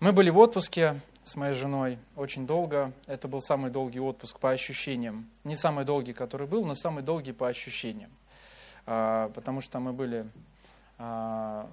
[0.00, 2.94] Мы были в отпуске с моей женой очень долго.
[3.06, 5.28] Это был самый долгий отпуск по ощущениям.
[5.44, 8.10] Не самый долгий, который был, но самый долгий по ощущениям.
[8.86, 10.26] А, потому что мы были
[10.96, 11.68] а,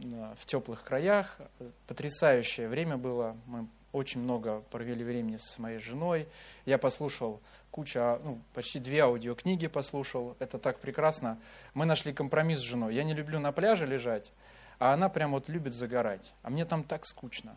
[0.00, 1.38] в теплых краях.
[1.86, 3.36] Потрясающее время было.
[3.46, 6.26] Мы очень много провели времени с моей женой.
[6.66, 7.40] Я послушал
[7.70, 10.34] кучу, а, ну, почти две аудиокниги послушал.
[10.40, 11.38] Это так прекрасно.
[11.74, 12.96] Мы нашли компромисс с женой.
[12.96, 14.32] Я не люблю на пляже лежать,
[14.80, 16.32] а она прям вот любит загорать.
[16.42, 17.56] А мне там так скучно.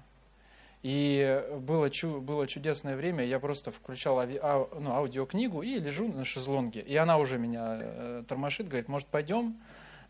[0.84, 6.08] И было, чу, было чудесное время, я просто включал ави, а, ну, аудиокнигу и лежу
[6.08, 6.82] на шезлонге.
[6.82, 9.60] И она уже меня э, тормошит, говорит, может пойдем?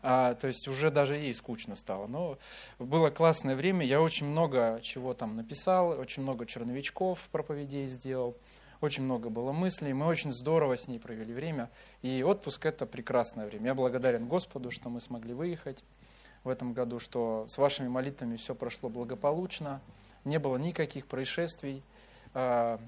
[0.02, 2.06] А, то есть уже даже ей скучно стало.
[2.06, 2.38] Но
[2.78, 8.36] было классное время, я очень много чего там написал, очень много черновичков проповедей сделал,
[8.80, 11.70] очень много было мыслей, мы очень здорово с ней провели время.
[12.00, 13.66] И отпуск это прекрасное время.
[13.66, 15.84] Я благодарен Господу, что мы смогли выехать
[16.44, 19.80] в этом году, что с вашими молитвами все прошло благополучно
[20.24, 21.82] не было никаких происшествий.
[22.34, 22.78] А,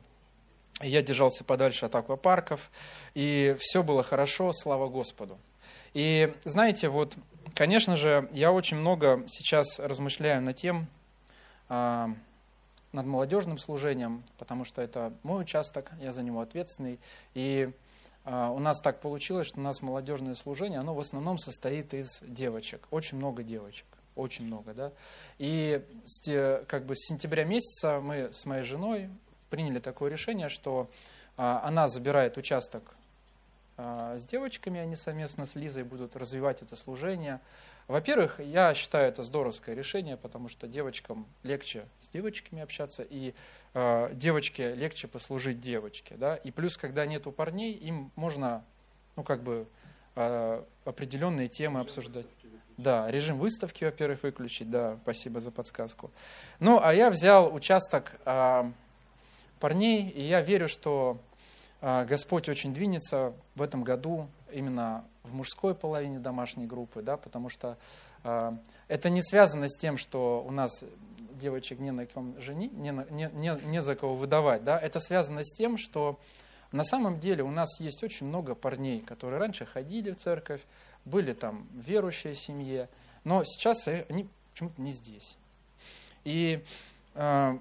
[0.81, 2.71] я держался подальше от аквапарков,
[3.15, 5.39] и все было хорошо, слава Господу.
[5.93, 7.17] И знаете, вот,
[7.55, 10.89] конечно же, я очень много сейчас размышляю над тем,
[11.69, 12.11] а,
[12.93, 16.99] над молодежным служением, потому что это мой участок, я за него ответственный.
[17.35, 17.71] И
[18.25, 22.21] а, у нас так получилось, что у нас молодежное служение, оно в основном состоит из
[22.23, 24.93] девочек, очень много девочек очень много, да.
[25.39, 25.83] И
[26.67, 29.11] как бы с сентября месяца мы с моей женой
[29.51, 30.89] приняли такое решение, что
[31.37, 32.95] а, она забирает участок
[33.77, 37.41] а, с девочками, они совместно с Лизой будут развивать это служение.
[37.87, 43.35] Во-первых, я считаю это здоровское решение, потому что девочкам легче с девочками общаться, и
[43.75, 46.15] э, девочке легче послужить девочке.
[46.17, 46.37] Да?
[46.37, 48.65] И плюс, когда нету парней, им можно
[49.17, 49.67] ну, как бы,
[50.17, 52.27] э, определенные темы обсуждать.
[52.77, 56.11] Да, режим выставки, во-первых, выключить, да, спасибо за подсказку.
[56.59, 58.71] Ну, а я взял участок а,
[59.61, 61.19] парней, и я верю, что
[61.81, 67.49] а, Господь очень двинется в этом году именно в мужской половине домашней группы, да, потому
[67.49, 67.79] что
[68.25, 70.83] а, это не связано с тем, что у нас
[71.35, 75.45] девочек не на ком жени, не, не, не, не за кого выдавать, да, это связано
[75.45, 76.19] с тем, что
[76.73, 80.61] на самом деле у нас есть очень много парней, которые раньше ходили в церковь,
[81.05, 82.89] были там в верующей семье,
[83.25, 85.37] но сейчас они почему-то не здесь.
[86.25, 86.65] И
[87.15, 87.59] э,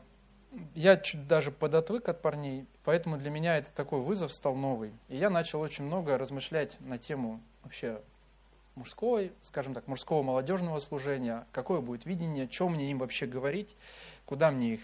[0.76, 4.94] я чуть даже подотвык от парней, поэтому для меня это такой вызов стал новый.
[5.10, 8.02] И я начал очень много размышлять на тему вообще
[8.76, 13.76] мужской, скажем так, мужского молодежного служения, какое будет видение, что мне им вообще говорить,
[14.26, 14.82] куда мне их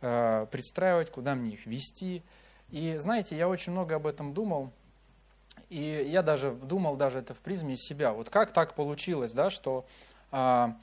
[0.00, 2.22] э, пристраивать, куда мне их вести.
[2.70, 4.70] И знаете, я очень много об этом думал,
[5.72, 8.12] и я даже думал даже это в призме себя.
[8.12, 9.86] Вот как так получилось, да, что
[10.30, 10.76] а,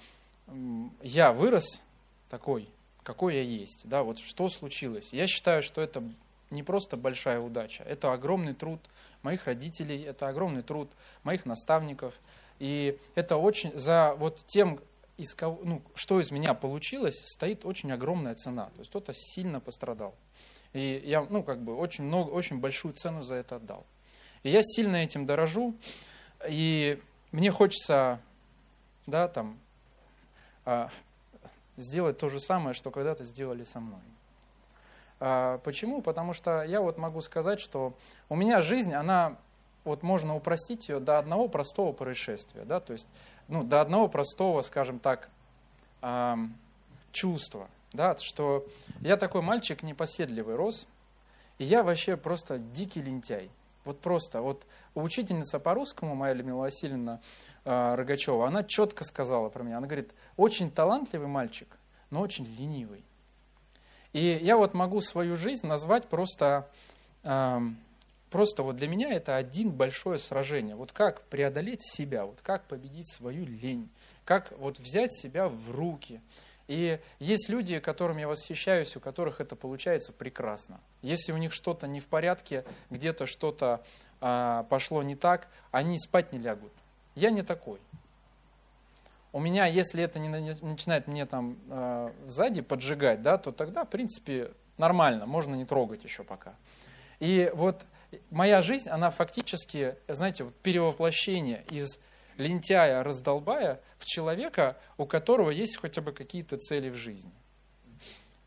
[1.04, 1.84] я вырос
[2.32, 2.68] такой,
[3.04, 5.14] какой я есть, да, вот что случилось.
[5.14, 6.04] Я считаю, что это
[6.50, 8.80] не просто большая удача, это огромный труд
[9.22, 10.90] моих родителей, это огромный труд
[11.24, 12.16] моих наставников,
[12.58, 14.80] и это очень за вот тем,
[15.18, 18.66] из кого, ну, что из меня получилось, стоит очень огромная цена.
[18.74, 20.16] То есть кто-то сильно пострадал.
[20.74, 23.86] И я, ну, как бы очень много, очень большую цену за это отдал.
[24.44, 25.76] И я сильно этим дорожу,
[26.48, 27.02] и
[27.32, 28.20] мне хочется,
[29.06, 29.58] да, там,
[30.66, 30.90] а,
[31.76, 34.00] сделать то же самое, что когда-то сделали со мной.
[35.20, 36.02] А, почему?
[36.02, 37.94] Потому что я вот могу сказать, что
[38.30, 39.36] у меня жизнь, она,
[39.84, 43.08] вот можно упростить ее до одного простого происшествия, да, то есть,
[43.48, 45.30] ну, до одного простого, скажем так,
[47.12, 48.66] чувства, да, что
[49.02, 50.88] я такой мальчик непоседливый рос,
[51.58, 53.50] и я вообще просто дикий лентяй.
[53.90, 57.22] Вот просто, вот учительница по-русскому, моя Людмила Васильевна
[57.66, 61.68] э, Рогачева, она четко сказала про меня, она говорит, очень талантливый мальчик,
[62.12, 63.04] но очень ленивый.
[64.14, 66.70] И я вот могу свою жизнь назвать просто,
[67.24, 67.60] э,
[68.30, 70.76] просто вот для меня это один большое сражение.
[70.76, 73.90] Вот как преодолеть себя, вот как победить свою лень,
[74.24, 76.22] как вот взять себя в руки–
[76.70, 80.80] и есть люди, которым я восхищаюсь, у которых это получается прекрасно.
[81.02, 83.82] Если у них что-то не в порядке, где-то что-то
[84.22, 86.72] а, пошло не так, они спать не лягут.
[87.16, 87.80] Я не такой.
[89.34, 93.90] У меня, если это не начинает мне там э, сзади поджигать, да, то тогда, в
[93.90, 96.54] принципе, нормально, можно не трогать еще пока.
[97.20, 97.86] И вот
[98.30, 102.00] моя жизнь, она фактически, знаете, вот перевоплощение из
[102.40, 107.32] лентяя, раздолбая в человека, у которого есть хотя бы какие-то цели в жизни.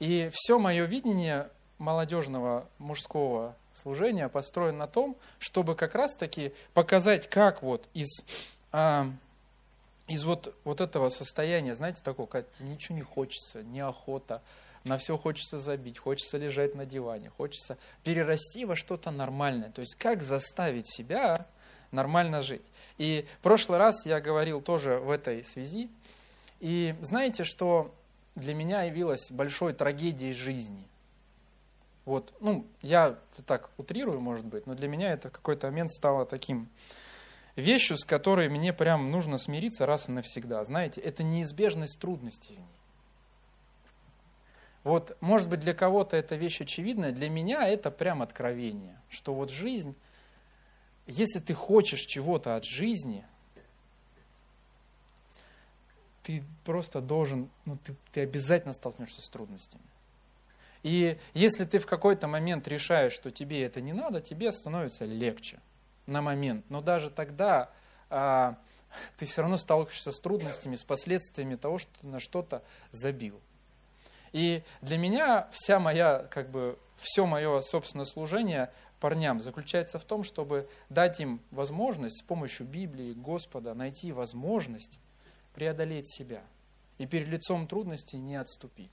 [0.01, 1.49] И все мое видение
[1.79, 8.25] молодежного мужского служения построено на том, чтобы как раз-таки показать, как вот из,
[8.73, 9.09] а,
[10.09, 14.43] из вот, вот этого состояния, знаете, такого, как ничего не хочется, неохота,
[14.85, 19.71] на все хочется забить, хочется лежать на диване, хочется перерасти во что-то нормальное.
[19.71, 21.47] То есть как заставить себя
[21.93, 22.65] нормально жить.
[22.99, 25.91] И в прошлый раз я говорил тоже в этой связи.
[26.61, 27.95] И знаете, что
[28.35, 30.87] для меня явилось большой трагедией жизни?
[32.05, 36.27] Вот, ну, я так утрирую, может быть, но для меня это в какой-то момент стало
[36.27, 36.69] таким
[37.55, 40.65] вещью, с которой мне прям нужно смириться раз и навсегда.
[40.65, 42.59] Знаете, это неизбежность трудностей.
[44.83, 49.51] Вот, может быть, для кого-то эта вещь очевидная, для меня это прям откровение, что вот
[49.51, 49.95] жизнь,
[51.07, 53.25] если ты хочешь чего-то от жизни,
[56.23, 59.83] ты просто должен, ну, ты, ты обязательно столкнешься с трудностями.
[60.83, 65.61] И если ты в какой-то момент решаешь, что тебе это не надо, тебе становится легче
[66.07, 66.65] на момент.
[66.69, 67.71] Но даже тогда
[68.11, 68.57] а,
[69.17, 73.41] ты все равно сталкиваешься с трудностями, с последствиями того, что ты на что-то забил.
[74.33, 78.71] И для меня вся моя, как бы, все мое собственное служение
[79.03, 85.01] парням заключается в том, чтобы дать им возможность с помощью Библии, Господа, найти возможность
[85.55, 86.45] преодолеть себя
[86.99, 88.93] и перед лицом трудностей не отступить.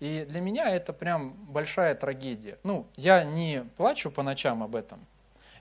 [0.00, 2.58] И для меня это прям большая трагедия.
[2.64, 5.06] Ну, я не плачу по ночам об этом.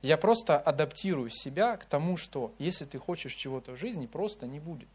[0.02, 4.60] Я просто адаптирую себя к тому, что если ты хочешь чего-то в жизни, просто не
[4.60, 4.90] будет.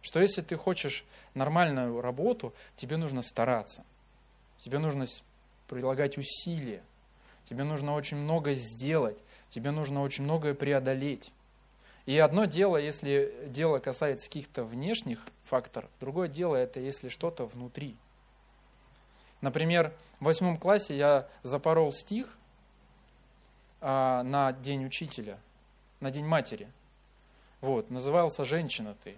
[0.00, 1.04] Что если ты хочешь
[1.34, 3.84] нормальную работу, тебе нужно стараться.
[4.58, 5.06] Тебе нужно
[5.68, 6.82] прилагать усилия.
[7.48, 9.18] Тебе нужно очень много сделать.
[9.48, 11.32] Тебе нужно очень многое преодолеть.
[12.06, 17.96] И одно дело, если дело касается каких-то внешних факторов, другое дело это если что-то внутри.
[19.40, 22.36] Например, в восьмом классе я запорол стих
[23.80, 25.38] а, на День Учителя,
[26.00, 26.68] на День Матери.
[27.60, 29.16] Вот, назывался «Женщина ты».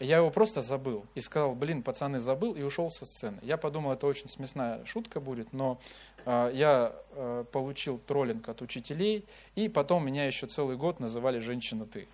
[0.00, 3.38] Я его просто забыл и сказал, блин, пацаны, забыл, и ушел со сцены.
[3.42, 5.80] Я подумал, это очень смешная шутка будет, но
[6.26, 9.24] э, я э, получил троллинг от учителей,
[9.54, 12.08] и потом меня еще целый год называли «женщина ты».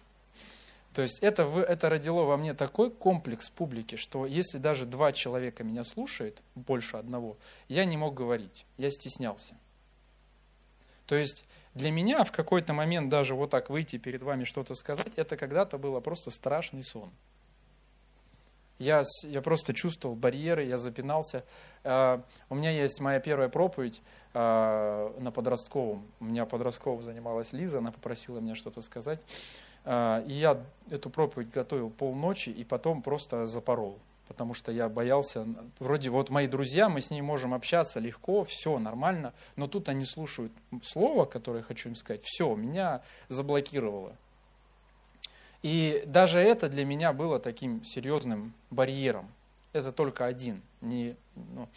[0.92, 5.62] То есть это, это родило во мне такой комплекс публики, что если даже два человека
[5.62, 7.36] меня слушают, больше одного,
[7.68, 9.56] я не мог говорить, я стеснялся.
[11.06, 11.44] То есть
[11.74, 15.78] для меня в какой-то момент даже вот так выйти перед вами что-то сказать, это когда-то
[15.78, 17.10] было просто страшный сон.
[18.80, 21.44] Я, я просто чувствовал барьеры, я запинался.
[21.84, 24.02] Uh, у меня есть моя первая проповедь
[24.34, 26.04] uh, на подростковом.
[26.18, 29.20] У меня подростковым занималась Лиза, она попросила меня что-то сказать.
[29.84, 30.60] А, и я
[30.90, 33.98] эту проповедь готовил полночи и потом просто запорол,
[34.28, 35.46] потому что я боялся,
[35.78, 40.04] вроде вот мои друзья, мы с ними можем общаться легко, все нормально, но тут они
[40.04, 44.14] слушают слово, которое я хочу им сказать, все, меня заблокировало.
[45.62, 49.30] И даже это для меня было таким серьезным барьером.
[49.72, 50.62] Это только один.
[50.80, 51.68] Не, ну.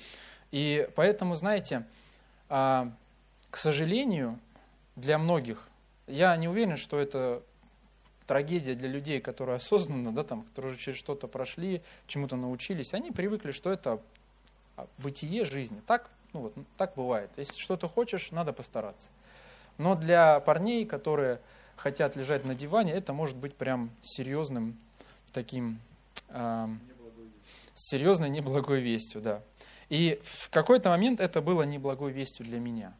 [0.51, 1.85] И поэтому, знаете,
[2.49, 2.91] а,
[3.49, 4.39] к сожалению,
[4.95, 5.67] для многих,
[6.07, 7.43] я не уверен, что это
[8.25, 13.51] трагедия для людей, которые осознанно, да, там, которые через что-то прошли, чему-то научились, они привыкли,
[13.51, 13.99] что это
[14.97, 15.81] бытие жизни.
[15.85, 17.29] Так, ну вот, так бывает.
[17.37, 19.09] Если что-то хочешь, надо постараться.
[19.77, 21.39] Но для парней, которые
[21.75, 24.77] хотят лежать на диване, это может быть прям серьезным
[25.31, 25.79] таким,
[26.29, 26.67] э,
[27.75, 29.41] серьезной неблагой вестью, да.
[29.89, 32.93] И в какой-то момент это было неблагой вестью для меня.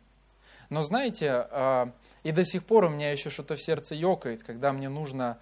[0.69, 1.87] Но знаете, э,
[2.23, 5.37] и до сих пор у меня еще что-то в сердце ёкает, когда мне нужно,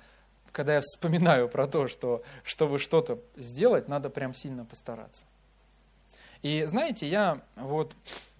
[0.51, 5.25] когда я вспоминаю про то, что чтобы что-то сделать, надо прям сильно постараться.
[6.41, 7.95] И знаете, я вот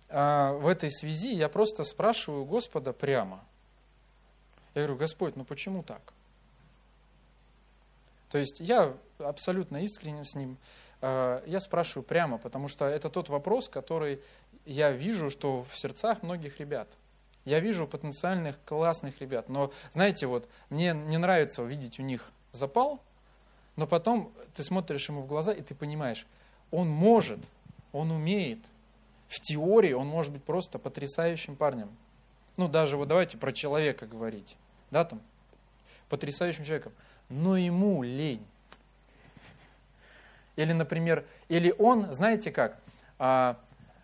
[0.10, 3.44] э, в этой связи, я просто спрашиваю Господа прямо.
[4.74, 6.02] Я говорю, Господь, ну почему так?
[8.30, 10.58] То есть я абсолютно искренне с ним,
[11.02, 14.22] э, я спрашиваю прямо, потому что это тот вопрос, который
[14.66, 16.88] я вижу, что в сердцах многих ребят–
[17.46, 23.02] я вижу потенциальных классных ребят, но знаете, вот мне не нравится увидеть у них запал,
[23.76, 26.28] но потом ты смотришь ему в глаза и ты понимаешь,
[26.70, 27.40] он может,
[27.92, 28.60] он умеет.
[29.28, 31.90] В теории он может быть просто потрясающим парнем.
[32.58, 34.56] Ну, даже вот давайте про человека говорить.
[34.92, 35.22] Да, там,
[36.10, 36.94] потрясающим человеком.
[37.30, 38.46] Но ему лень.
[40.56, 42.80] Или, например, или он, знаете как,
[43.18, 43.58] а,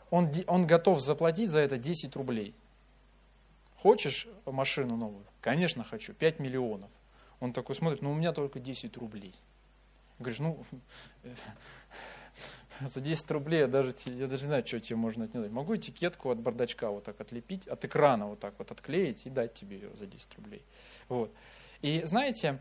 [0.10, 2.56] он, он готов заплатить за это 10 рублей–
[3.78, 5.24] Хочешь машину новую?
[5.40, 6.90] Конечно хочу, 5 миллионов.
[7.40, 9.34] Он такой смотрит, ну у меня только 10 рублей.
[10.18, 10.66] Говоришь, ну,
[12.86, 15.52] за 10 рублей я даже, я даже не знаю, что тебе можно отнять.
[15.52, 19.54] Могу этикетку от бардачка вот так отлепить, от экрана вот так вот отклеить и дать
[19.54, 20.64] тебе ее за 10 рублей.
[21.10, 21.32] Вот.
[21.82, 22.60] И знаете,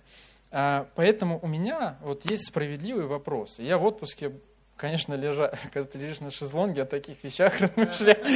[0.50, 3.58] а, поэтому у меня вот есть справедливый вопрос.
[3.58, 4.32] Я в отпуске
[4.76, 8.26] конечно, лежа, когда ты лежишь на шезлонге, о таких вещах размышлять.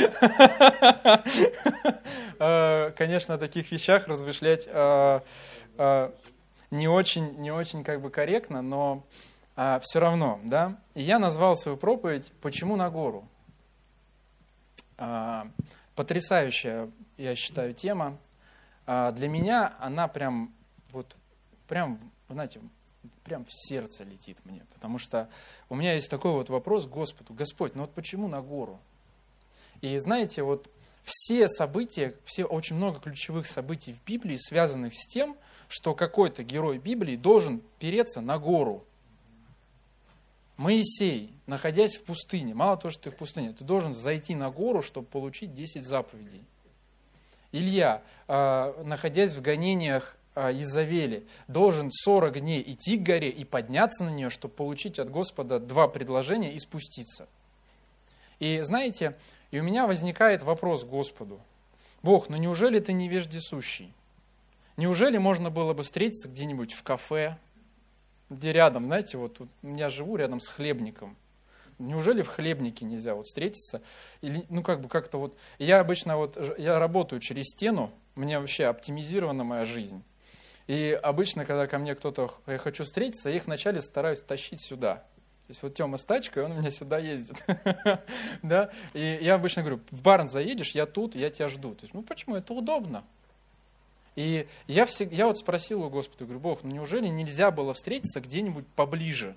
[2.39, 5.21] Э, конечно, о таких вещах размышлять э,
[6.71, 9.05] не очень, не очень как бы корректно, но
[9.55, 10.79] все равно, да.
[10.95, 13.29] И я назвал свою проповедь «Почему на гору?».
[15.95, 18.17] Потрясающая, я считаю, тема.
[18.87, 20.53] Для меня она прям,
[20.93, 21.17] вот,
[21.69, 22.61] прям, знаете,
[23.25, 25.29] прям в сердце летит мне, потому что
[25.69, 27.33] у меня есть такой вот вопрос Господу.
[27.35, 28.79] Господь, ну вот почему на гору?
[29.81, 30.69] И знаете, вот
[31.03, 35.37] все события, все очень много ключевых событий в Библии, связанных с тем,
[35.69, 38.85] что какой-то герой Библии должен переться на гору.
[40.61, 44.83] Моисей, находясь в пустыне, мало того, что ты в пустыне, ты должен зайти на гору,
[44.83, 46.45] чтобы получить 10 заповедей.
[47.51, 54.11] Илья, а, находясь в гонениях Изавели, должен 40 дней идти к горе и подняться на
[54.11, 57.27] нее, чтобы получить от Господа два предложения и спуститься.
[58.39, 59.17] И знаете,
[59.51, 61.41] и у меня возникает вопрос Господу.
[62.03, 63.95] Бог, ну неужели ты не веждесущий?
[64.77, 67.39] Неужели можно было бы встретиться где-нибудь в кафе,
[68.31, 71.17] где рядом, знаете, вот я живу рядом с хлебником.
[71.79, 73.83] Неужели в хлебнике нельзя вот встретиться?
[74.21, 75.37] Или, ну, как бы как-то вот...
[75.59, 80.05] Я обычно вот, я работаю через стену, меня вообще оптимизирована моя жизнь.
[80.67, 84.97] И обычно, когда ко мне кто-то, я хочу встретиться, я их вначале стараюсь тащить сюда.
[84.97, 87.43] То есть вот Тёма с тачкой, он у меня сюда ездит.
[88.43, 88.71] да?
[88.93, 91.75] И я обычно говорю, в Барн заедешь, я тут, я тебя жду.
[91.75, 92.37] То есть, ну почему?
[92.37, 93.05] Это удобно.
[94.21, 98.21] И я, всегда, я вот спросил у Господа, говорю, Бог, ну неужели нельзя было встретиться
[98.21, 99.35] где-нибудь поближе?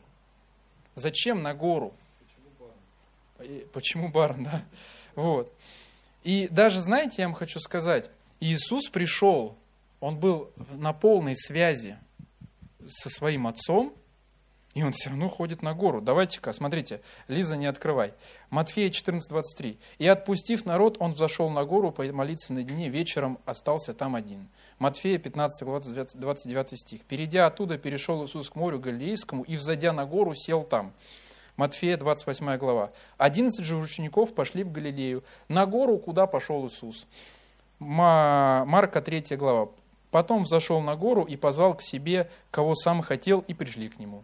[0.95, 1.93] Зачем на гору?
[3.71, 4.65] Почему Барн, да?
[5.15, 5.53] Вот.
[6.23, 8.09] И даже, знаете, я вам хочу сказать,
[8.39, 9.55] Иисус пришел
[10.03, 11.95] он был на полной связи
[12.85, 13.93] со своим отцом,
[14.73, 16.01] и он все равно ходит на гору.
[16.01, 18.13] Давайте-ка, смотрите, Лиза, не открывай.
[18.49, 19.77] Матфея 14:23.
[19.99, 24.47] «И отпустив народ, он взошел на гору помолиться на дне, вечером остался там один».
[24.79, 27.01] Матфея 15 глава 29 стих.
[27.01, 30.91] «Перейдя оттуда, перешел Иисус к морю Галилейскому, и, взойдя на гору, сел там».
[31.55, 32.91] Матфея 28 глава.
[33.17, 37.07] «Одиннадцать же учеников пошли в Галилею, на гору, куда пошел Иисус».
[37.79, 39.69] Марка 3 глава.
[40.09, 44.23] Потом взошел на гору и позвал к себе, кого сам хотел, и пришли к нему.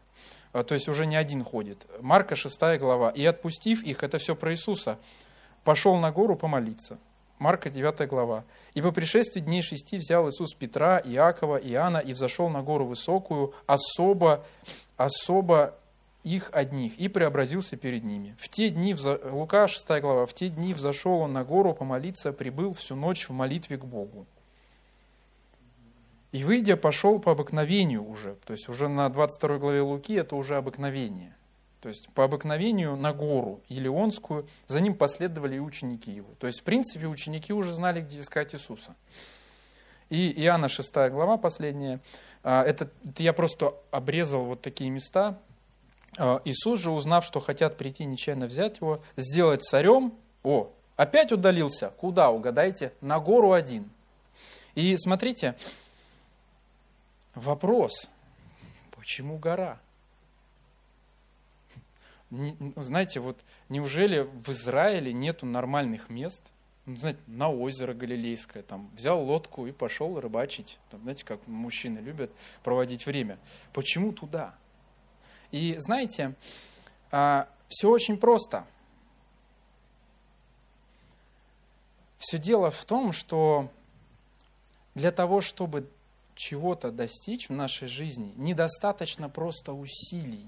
[0.52, 1.86] А, то есть уже не один ходит.
[2.02, 3.12] Марка 6 глава.
[3.12, 4.98] «И отпустив их, это все про Иисуса,
[5.64, 6.98] пошел на гору помолиться».
[7.38, 8.44] Марка 9 глава.
[8.74, 13.54] «И по пришествии дней шести взял Иисус Петра, Иакова, Иоанна и взошел на гору высокую,
[13.66, 14.44] особо,
[14.98, 15.76] особо
[16.24, 18.36] их одних, и преобразился перед ними.
[18.40, 18.96] В те дни,
[19.32, 23.32] Лука 6 глава, в те дни взошел он на гору помолиться, прибыл всю ночь в
[23.32, 24.26] молитве к Богу.
[26.32, 28.36] И выйдя, пошел по обыкновению уже.
[28.46, 31.36] То есть уже на 22 главе Луки это уже обыкновение.
[31.82, 36.30] То есть по обыкновению на гору Елеонскую, за ним последовали и ученики его.
[36.38, 38.96] То есть в принципе ученики уже знали, где искать Иисуса.
[40.10, 42.00] И Иоанна 6 глава последняя,
[42.44, 45.40] а, это, это я просто обрезал вот такие места.
[46.18, 51.94] А, Иисус же, узнав, что хотят прийти нечаянно взять его, сделать царем, о, опять удалился.
[51.98, 52.92] Куда, угадайте?
[53.02, 53.90] На гору один.
[54.76, 55.56] И смотрите,
[57.40, 58.10] Вопрос,
[58.92, 59.80] почему гора?
[62.30, 66.52] Не, ну, знаете, вот неужели в Израиле нету нормальных мест,
[66.86, 70.80] ну, знаете, на озеро Галилейское, там, взял лодку и пошел рыбачить.
[70.92, 72.30] Там, знаете, как мужчины любят
[72.62, 73.40] проводить время.
[73.72, 74.54] Почему туда?
[75.52, 76.36] И знаете,
[77.10, 78.68] а, все очень просто.
[82.18, 83.72] Все дело в том, что
[84.94, 85.90] для того, чтобы
[86.40, 90.48] чего-то достичь в нашей жизни, недостаточно просто усилий.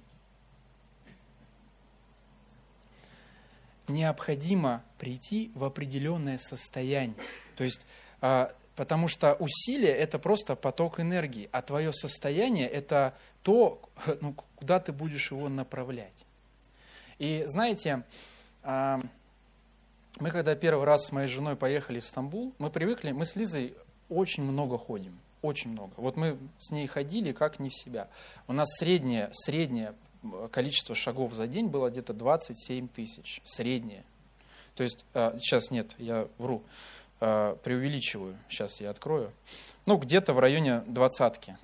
[3.90, 7.18] Необходимо прийти в определенное состояние.
[7.58, 7.86] То есть,
[8.22, 13.82] а, потому что усилие– это просто поток энергии, а твое состояние– это то,
[14.22, 16.26] ну, куда ты будешь его направлять.
[17.20, 18.04] И знаете,
[18.64, 19.02] а,
[20.20, 23.76] мы когда первый раз с моей женой поехали в Стамбул, мы привыкли, мы с Лизой
[24.08, 25.20] очень много ходим.
[25.42, 25.94] Очень много.
[25.98, 28.10] Вот мы с ней ходили как не в себя.
[28.48, 29.96] У нас среднее, среднее
[30.52, 33.42] количество шагов за день было где-то 27 тысяч.
[33.44, 34.04] Среднее.
[34.76, 36.64] То есть, а, сейчас нет, я вру,
[37.20, 38.38] а, преувеличиваю.
[38.50, 39.32] Сейчас я открою.
[39.86, 41.58] Ну, где-то в районе двадцатки.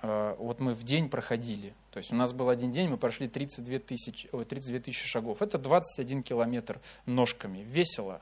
[0.00, 1.74] Вот мы в день проходили.
[1.90, 5.42] То есть у нас был один день, мы прошли 32 тысячи, 32 тысячи шагов.
[5.42, 7.64] Это 21 километр ножками.
[7.64, 8.20] Весело.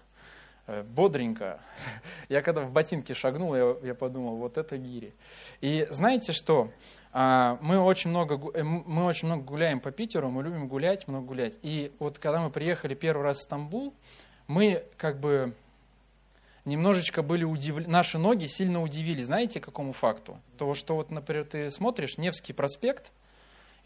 [0.66, 1.60] Э, бодренько.
[2.28, 5.14] Я когда в ботинке шагнул, я, я подумал, вот это гири.
[5.60, 6.72] И знаете что?
[7.12, 11.26] А, мы очень, много, э, мы очень много гуляем по Питеру, мы любим гулять, много
[11.26, 11.58] гулять.
[11.62, 13.94] И вот когда мы приехали первый раз в Стамбул,
[14.48, 15.54] мы как бы
[16.64, 20.40] немножечко были удивлены, наши ноги сильно удивили, знаете, какому факту?
[20.58, 23.12] Того, что вот, например, ты смотришь Невский проспект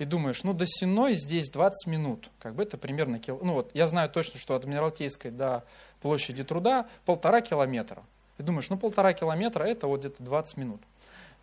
[0.00, 3.38] и думаешь, ну, до Сеной здесь 20 минут, как бы это примерно, кил...
[3.42, 5.62] ну вот, я знаю точно, что от Адмиралтейской до
[6.00, 8.02] площади труда полтора километра.
[8.38, 10.80] И думаешь, ну, полтора километра это вот где-то 20 минут.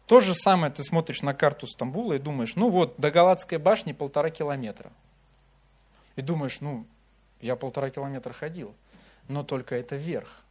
[0.08, 3.92] То же самое ты смотришь на карту Стамбула и думаешь, ну вот, до Галатской башни
[3.92, 4.92] полтора километра.
[6.16, 6.88] И думаешь, ну,
[7.42, 8.74] я полтора километра ходил,
[9.28, 10.42] но только это вверх.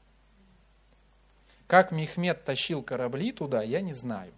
[1.67, 4.33] Как Мехмед тащил корабли туда, я не знаю.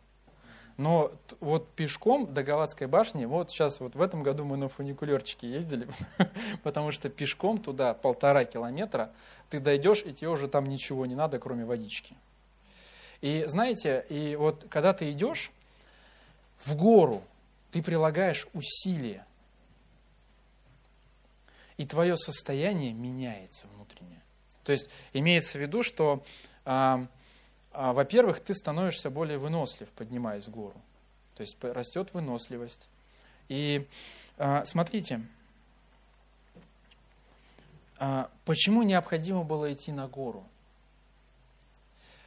[0.79, 5.51] Но вот пешком до Галатской башни, вот сейчас вот в этом году мы на фуникулерчике
[5.51, 5.89] ездили,
[6.63, 9.11] потому что пешком туда полтора километра
[9.51, 12.15] ты дойдешь, и тебе уже там ничего не надо, кроме водички.
[13.23, 15.51] И знаете, и вот когда ты идешь
[16.65, 17.25] в гору,
[17.73, 19.27] ты прилагаешь усилия,
[21.77, 24.23] и твое состояние меняется внутреннее.
[24.63, 26.23] То есть имеется в виду, что
[26.65, 27.05] а,
[27.73, 30.81] во-первых, ты становишься более вынослив, поднимаясь в гору.
[31.35, 32.89] То есть растет выносливость.
[33.49, 33.87] И
[34.37, 35.21] а, смотрите,
[37.99, 40.45] а, почему необходимо было идти на гору?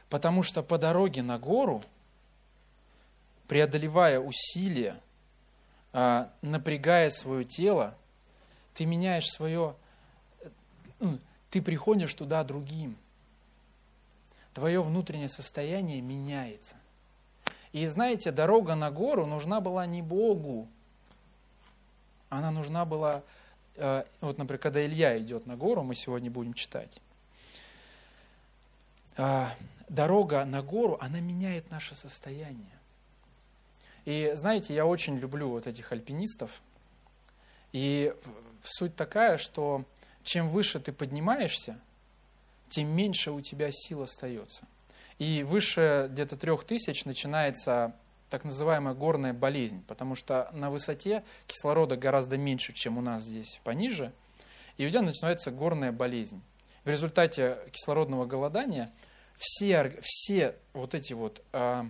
[0.08, 1.82] Потому что по дороге на гору,
[3.48, 5.00] преодолевая усилия,
[5.92, 7.94] а, напрягая свое тело,
[8.74, 9.74] ты меняешь свое,
[11.00, 11.18] ну,
[11.50, 12.96] ты приходишь туда другим
[14.54, 16.76] твое внутреннее состояние меняется.
[17.72, 20.68] И знаете, дорога на гору нужна была не Богу,
[22.28, 23.22] она нужна была,
[23.76, 27.00] э, вот, например, когда Илья идет на гору, мы сегодня будем читать,
[29.16, 29.46] э,
[29.88, 32.78] дорога на гору, она меняет наше состояние.
[34.04, 36.60] И знаете, я очень люблю вот этих альпинистов.
[37.72, 38.14] И
[38.62, 39.84] суть такая, что
[40.24, 41.78] чем выше ты поднимаешься,
[42.72, 44.66] тем меньше у тебя сил остается.
[45.18, 47.94] И выше где-то трех тысяч начинается
[48.30, 53.60] так называемая горная болезнь, потому что на высоте кислорода гораздо меньше, чем у нас здесь
[53.62, 54.12] пониже,
[54.78, 56.40] и у тебя начинается горная болезнь.
[56.84, 58.90] В результате кислородного голодания
[59.36, 61.84] все, все вот эти вот э,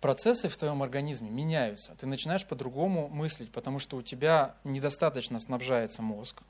[0.00, 1.96] процессы в твоем организме меняются.
[1.96, 6.42] Ты начинаешь по-другому мыслить, потому что у тебя недостаточно снабжается мозг,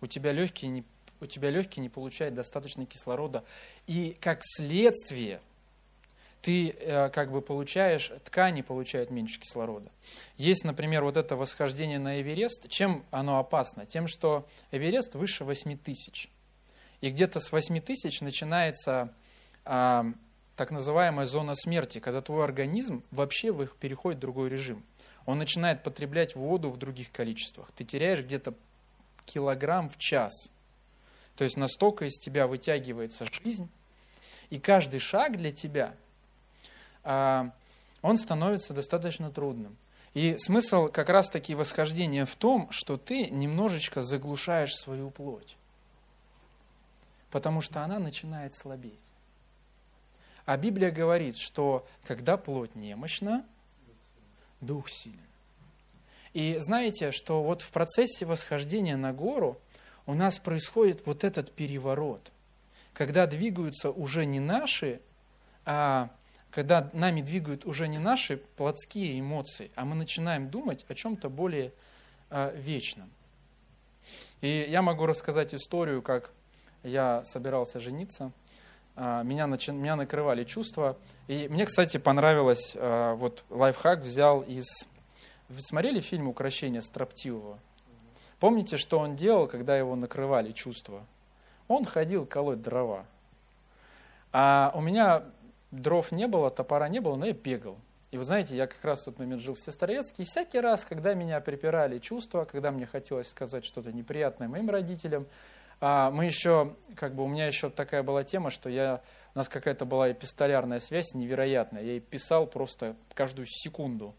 [0.00, 0.84] у тебя легкие не
[1.20, 3.44] у тебя легкие не получают достаточно кислорода.
[3.86, 5.40] И как следствие
[6.46, 9.90] ты э, как бы получаешь, ткани получают меньше кислорода.
[10.36, 12.68] Есть, например, вот это восхождение на Эверест.
[12.68, 13.84] Чем оно опасно?
[13.84, 16.30] Тем, что Эверест выше 8 тысяч.
[17.00, 19.12] И где-то с 8 тысяч начинается
[19.64, 20.06] а,
[20.54, 24.84] так называемая зона смерти, когда твой организм вообще переходит в другой режим.
[25.24, 27.72] Он начинает потреблять воду в других количествах.
[27.72, 28.54] Ты теряешь где-то
[29.24, 30.52] килограмм в час–
[31.36, 33.68] то есть настолько из тебя вытягивается жизнь,
[34.50, 35.94] и каждый шаг для тебя,
[37.04, 37.50] а,
[38.02, 39.76] он становится достаточно трудным.
[40.14, 45.56] И смысл как раз-таки восхождения в том, что ты немножечко заглушаешь свою плоть,
[47.30, 48.98] потому что она начинает слабеть.
[50.46, 53.44] А Библия говорит, что когда плоть немощна,
[54.60, 55.20] дух силен.
[56.32, 59.58] И знаете, что вот в процессе восхождения на гору
[60.06, 62.32] у нас происходит вот этот переворот,
[62.94, 65.00] когда двигаются уже не наши,
[65.64, 66.10] а
[66.50, 71.72] когда нами двигают уже не наши плотские эмоции, а мы начинаем думать о чем-то более
[72.30, 73.10] а, вечном.
[74.40, 76.30] И я могу рассказать историю, как
[76.82, 78.32] я собирался жениться,
[78.94, 79.72] а, меня, начи...
[79.72, 84.66] меня накрывали чувства, и мне, кстати, понравилось, а, вот лайфхак взял из...
[85.48, 87.58] Вы смотрели фильм «Укращение строптивого»?
[88.40, 91.06] Помните, что он делал, когда его накрывали чувства?
[91.68, 93.06] Он ходил колоть дрова.
[94.32, 95.22] А у меня
[95.70, 97.78] дров не было, топора не было, но я бегал.
[98.10, 100.84] И вы знаете, я как раз в тот момент жил в Сестрорецке, и всякий раз,
[100.84, 105.26] когда меня припирали чувства, когда мне хотелось сказать что-то неприятное моим родителям,
[105.80, 109.02] а мы еще, как бы у меня еще такая была тема, что я,
[109.34, 111.82] у нас какая-то была эпистолярная связь невероятная.
[111.82, 114.14] Я ей писал просто каждую секунду.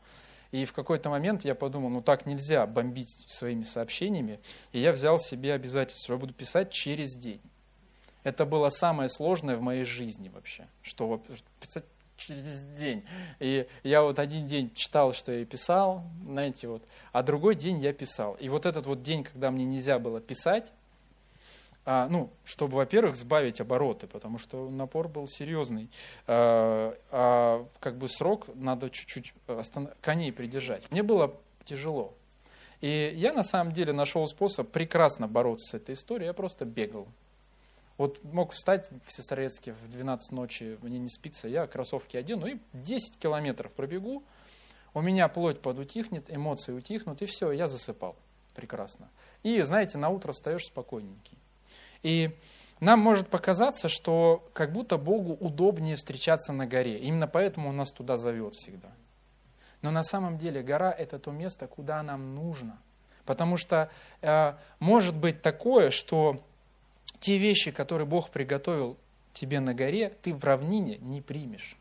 [0.51, 4.39] И в какой-то момент я подумал, ну так нельзя бомбить своими сообщениями.
[4.71, 7.41] И я взял себе обязательство, я буду писать через день.
[8.23, 11.21] Это было самое сложное в моей жизни вообще, что
[11.61, 11.85] писать
[12.17, 13.05] через день.
[13.39, 17.93] И я вот один день читал, что я писал, знаете, вот, а другой день я
[17.93, 18.33] писал.
[18.35, 20.73] И вот этот вот день, когда мне нельзя было писать,
[21.89, 25.89] а, ну, чтобы, во-первых, сбавить обороты, потому что напор был серьезный.
[26.27, 29.91] А, а как бы срок надо чуть-чуть остан...
[30.01, 30.91] коней придержать.
[30.91, 32.13] Мне было тяжело.
[32.81, 36.27] И я на самом деле нашел способ прекрасно бороться с этой историей.
[36.27, 37.07] Я просто бегал.
[37.97, 42.57] Вот мог встать в Сестрорецке в 12 ночи, мне не спится, я кроссовки одену и
[42.73, 44.23] 10 километров пробегу,
[44.93, 48.17] у меня плоть подутихнет, эмоции утихнут, и все, я засыпал.
[48.55, 49.09] Прекрасно.
[49.41, 51.37] И, знаете, на утро встаешь спокойненький.
[52.03, 52.37] И
[52.79, 56.99] нам может показаться, что как будто Богу удобнее встречаться на горе.
[56.99, 58.89] Именно поэтому Он нас туда зовет всегда.
[59.81, 62.79] Но на самом деле гора– это то место, куда нам нужно.
[63.25, 63.89] Потому что
[64.21, 66.43] э, может быть такое, что
[67.19, 68.97] те вещи, которые Бог приготовил
[69.33, 71.77] тебе на горе, ты в равнине не примешь.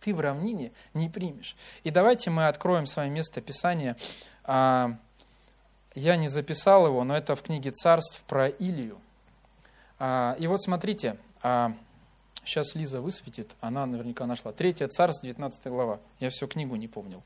[0.00, 1.56] Ты в равнине не примешь.
[1.82, 3.96] И давайте мы откроем с вами место Писания.
[4.44, 4.98] А,
[5.96, 8.98] я не записал его, но это в книге царств про Илию.
[9.98, 11.72] А, и вот смотрите, а,
[12.44, 14.52] сейчас Лиза высветит, она наверняка нашла.
[14.52, 15.98] Третье царство, 19 глава.
[16.20, 17.22] Я всю книгу не помнил.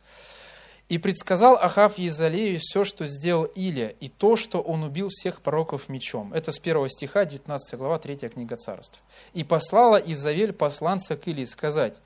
[0.89, 5.89] И предсказал Ахав Езалею все, что сделал Илия, и то, что он убил всех пророков
[5.89, 6.33] мечом.
[6.33, 9.01] Это с первого стиха, 19 глава, 3 книга царств.
[9.33, 11.97] И послала Изавель посланца к Илии сказать,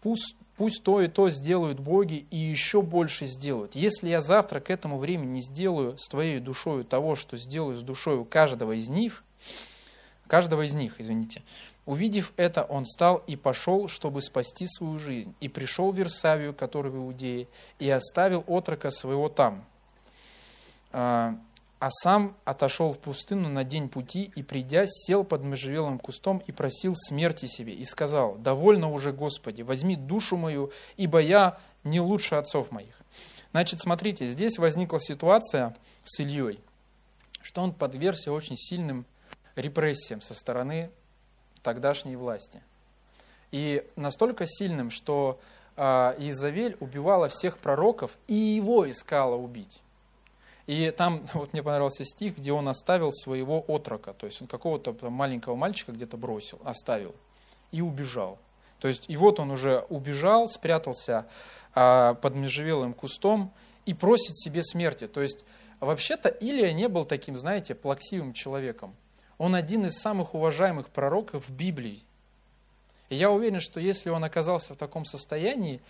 [0.00, 3.74] пусть, пусть то и то сделают боги, и еще больше сделают.
[3.74, 7.80] Если я завтра к этому времени не сделаю с твоей душою того, что сделаю с
[7.80, 9.24] душою каждого из них,
[10.26, 11.42] каждого из них, извините,
[11.86, 16.92] Увидев это, он встал и пошел, чтобы спасти свою жизнь, и пришел в Версавию, который
[16.92, 19.64] в Иудее, и оставил отрока своего там.
[21.80, 26.52] А, сам отошел в пустыню на день пути, и, придя, сел под можжевелым кустом и
[26.52, 32.34] просил смерти себе, и сказал, «Довольно уже, Господи, возьми душу мою, ибо я не лучше
[32.34, 33.00] отцов моих».
[33.52, 36.60] Значит, смотрите, здесь возникла ситуация с Ильей,
[37.40, 39.06] что он подвергся очень сильным
[39.56, 40.90] репрессиям со стороны
[41.62, 42.62] тогдашней власти.
[43.52, 45.40] И настолько сильным, что
[45.78, 49.80] а, Изавель убивала всех пророков и его искала убить.
[50.66, 54.94] И там, вот мне понравился стих, где он оставил своего отрока, то есть он какого-то
[55.10, 57.14] маленького мальчика где-то бросил, оставил
[57.72, 58.38] и убежал.
[58.80, 61.26] То есть и вот он уже убежал, спрятался
[61.74, 63.52] а, под межевелым кустом
[63.84, 65.06] и просит себе смерти.
[65.06, 65.44] То есть
[65.80, 68.94] вообще-то Илия не был таким, знаете, плаксивым человеком.
[69.38, 72.02] Он один из самых уважаемых пророков Библии.
[73.10, 75.80] И я уверен, что если он оказался в таком состоянии,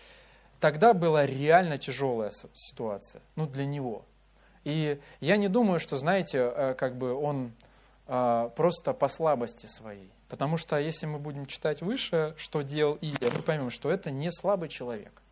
[0.58, 4.04] тогда была реально тяжелая ситуация, ну, для него.
[4.64, 7.52] И я не думаю, что, знаете, э, как бы он
[8.06, 10.10] э, просто по слабости своей.
[10.28, 14.30] Потому что если мы будем читать выше, что делал Илья, мы поймем, что это не
[14.30, 15.22] слабый человек.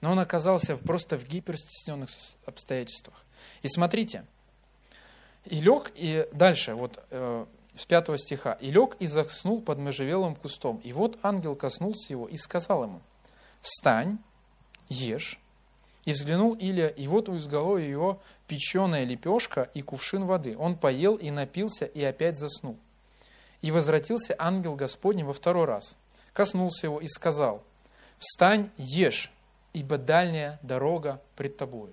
[0.00, 2.08] Но он оказался просто в гиперстесненных
[2.46, 3.16] обстоятельствах.
[3.62, 4.24] И смотрите,
[5.44, 7.46] и лег, и дальше, вот э,
[7.78, 8.52] с пятого стиха.
[8.54, 10.78] «И лег и заснул под можжевелым кустом.
[10.78, 13.00] И вот ангел коснулся его и сказал ему,
[13.60, 14.18] «Встань,
[14.88, 15.38] ешь».
[16.08, 20.56] И взглянул Илья, и вот у изголовья его печеная лепешка и кувшин воды.
[20.56, 22.78] Он поел и напился, и опять заснул.
[23.60, 25.98] И возвратился ангел Господень во второй раз,
[26.32, 27.62] коснулся его и сказал,
[28.16, 29.30] «Встань, ешь,
[29.74, 31.92] ибо дальняя дорога пред тобою».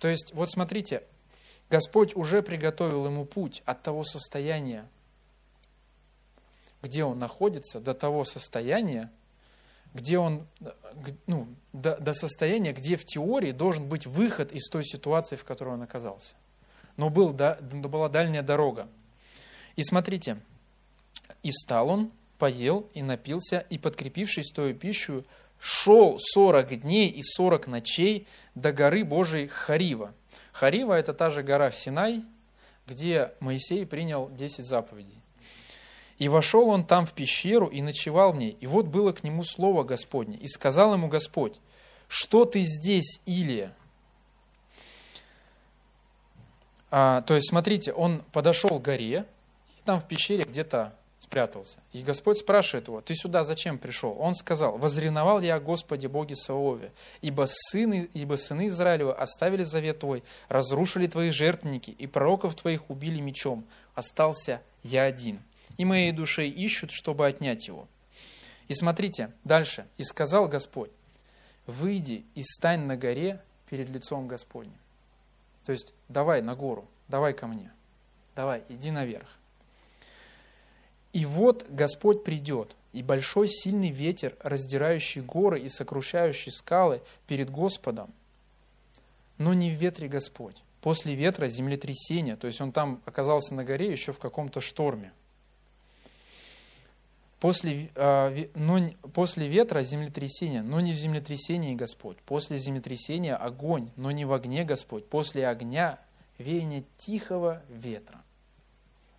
[0.00, 1.04] То есть, вот смотрите,
[1.70, 4.88] Господь уже приготовил ему путь от того состояния,
[6.82, 9.12] где он находится, до того состояния,
[9.94, 10.46] где он,
[11.26, 15.74] ну, до, до состояния, где в теории должен быть выход из той ситуации, в которой
[15.74, 16.34] он оказался.
[16.96, 18.88] Но был, да, была дальняя дорога.
[19.76, 20.38] И смотрите,
[21.42, 25.24] и встал он, поел и напился, и, подкрепившись той пищу,
[25.58, 30.14] шел сорок дней и сорок ночей до горы Божией Харива–
[30.52, 32.24] Харива– это та же гора Синай,
[32.86, 35.21] где Моисей принял 10 заповедей.
[36.18, 38.56] И вошел он там в пещеру и ночевал в ней.
[38.60, 40.36] И вот было к нему слово Господне.
[40.38, 41.54] И сказал ему Господь,
[42.08, 43.74] что ты здесь, Илия?
[46.90, 49.24] А, то есть, смотрите, он подошел к горе,
[49.78, 50.94] и там в пещере где-то
[51.32, 51.78] спрятался.
[51.92, 54.14] И Господь спрашивает его, ты сюда зачем пришел?
[54.20, 60.00] Он сказал, возреновал я о Господе Боге Саове, ибо сыны, ибо сыны Израилева оставили завет
[60.00, 63.64] твой, разрушили твои жертвенники, и пророков твоих убили мечом.
[63.94, 65.40] Остался я один,
[65.82, 67.88] и моей душей ищут, чтобы отнять его.
[68.68, 69.88] И смотрите, дальше.
[69.96, 70.92] И сказал Господь,
[71.66, 74.78] выйди и стань на горе перед лицом Господним.
[75.64, 77.72] То есть, давай на гору, давай ко мне,
[78.36, 79.26] давай, иди наверх.
[81.12, 88.14] И вот Господь придет, и большой сильный ветер, раздирающий горы и сокрушающий скалы перед Господом.
[89.36, 92.36] Но не в ветре Господь, после ветра землетрясение.
[92.36, 95.12] То есть он там оказался на горе еще в каком-то шторме.
[97.42, 98.78] После, э, но,
[99.14, 102.16] после ветра землетрясение, но не в землетрясении Господь.
[102.18, 105.08] После землетрясения огонь, но не в огне Господь.
[105.08, 105.98] После огня
[106.38, 108.22] веяние тихого ветра.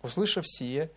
[0.02, 0.90] Услышав сие,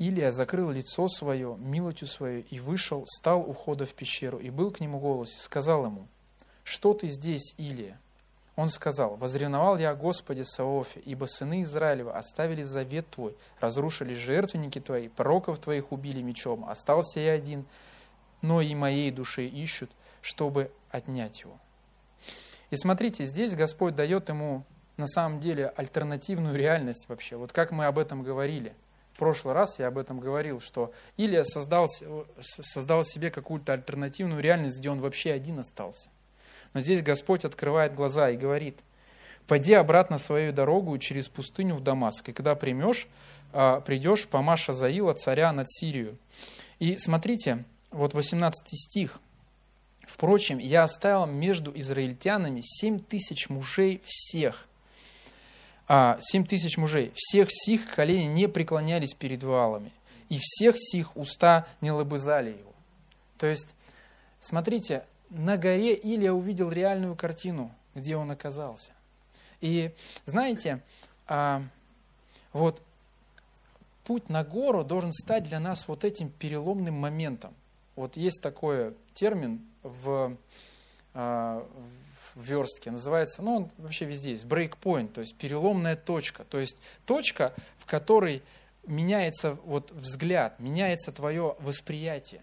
[0.00, 4.72] Илия закрыл лицо свое, милостью свою, и вышел, стал у входа в пещеру, и был
[4.72, 6.08] к нему голос, и сказал ему,
[6.64, 8.00] «Что ты здесь, Илия?»
[8.54, 14.78] Он сказал, «Возревновал я о Господе Саофе, ибо сыны Израилева оставили завет твой, разрушили жертвенники
[14.78, 17.64] твои, пророков твоих убили мечом, остался я один,
[18.42, 21.58] но и моей душе ищут, чтобы отнять его».
[22.70, 24.64] И смотрите, здесь Господь дает ему
[24.96, 27.36] на самом деле альтернативную реальность вообще.
[27.36, 28.74] Вот как мы об этом говорили.
[29.14, 31.86] В прошлый раз я об этом говорил, что Илия создал,
[32.40, 36.08] создал себе какую-то альтернативную реальность, где он вообще один остался.
[36.72, 38.78] Но здесь Господь открывает глаза и говорит,
[39.46, 43.06] «Пойди обратно свою дорогу через пустыню в Дамаск, и когда примешь,
[43.52, 46.16] а, придешь, помашь Азаила, царя над Сирию».
[46.78, 49.20] И смотрите, вот 18 стих.
[50.06, 54.66] «Впрочем, я оставил между израильтянами семь тысяч мужей всех,
[55.88, 59.92] а, семь тысяч мужей, всех сих колени не преклонялись перед валами,
[60.28, 62.72] и всех сих уста не лобызали его».
[63.38, 63.74] То есть,
[64.40, 68.92] смотрите, на горе Илия увидел реальную картину, где он оказался.
[69.60, 69.92] И
[70.26, 70.82] знаете,
[71.26, 71.62] а,
[72.52, 72.82] вот
[74.04, 77.54] путь на гору должен стать для нас вот этим переломным моментом.
[77.96, 80.36] Вот есть такой термин в,
[81.14, 81.66] а,
[82.34, 86.44] в верстке, называется, ну он вообще везде есть, breakpoint, то есть переломная точка.
[86.44, 88.42] То есть точка, в которой
[88.86, 92.42] меняется вот взгляд, меняется твое восприятие.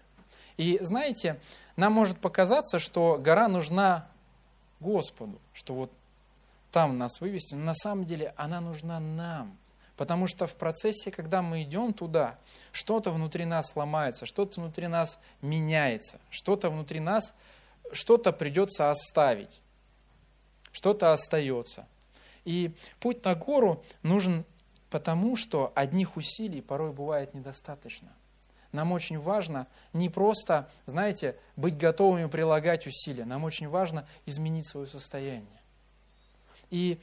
[0.56, 1.38] И знаете,
[1.80, 4.06] нам может показаться, что гора нужна
[4.80, 5.92] Господу, что вот
[6.70, 9.56] там нас вывести, но на самом деле она нужна нам.
[9.96, 12.38] Потому что в процессе, когда мы идем туда,
[12.72, 17.34] что-то внутри нас ломается, что-то внутри нас меняется, что-то внутри нас,
[17.92, 19.60] что-то придется оставить,
[20.72, 21.86] что-то остается.
[22.44, 24.44] И путь на гору нужен
[24.90, 28.10] потому, что одних усилий порой бывает недостаточно
[28.72, 34.86] нам очень важно не просто, знаете, быть готовыми прилагать усилия, нам очень важно изменить свое
[34.86, 35.60] состояние.
[36.70, 37.00] И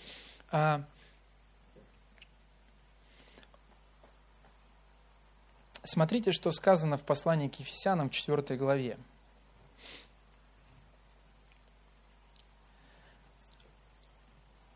[0.50, 0.84] а,
[5.84, 8.98] смотрите, что сказано в послании к Ефесянам 4 главе.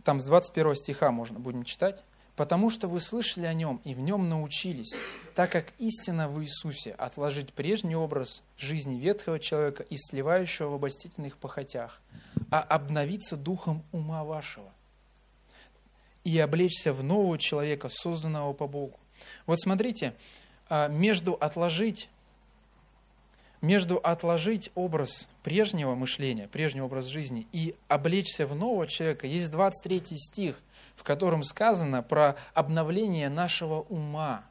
[0.04, 2.04] Там с 21 стиха можно будем читать
[2.36, 4.96] потому что вы слышали о нем и в нем научились,
[5.36, 11.38] так как истина в Иисусе отложить прежний образ жизни ветхого человека и сливающего в обольстительных
[11.38, 12.02] похотях,
[12.50, 14.72] а обновиться духом ума вашего
[16.24, 19.00] и облечься в нового человека, созданного по Богу.
[19.46, 20.14] Вот смотрите,
[20.70, 22.10] а, между отложить
[23.62, 30.18] между отложить образ прежнего мышления, прежний образ жизни и облечься в нового человека, есть 23
[30.18, 30.56] стих–
[31.02, 34.44] в котором сказано про обновление нашего ума.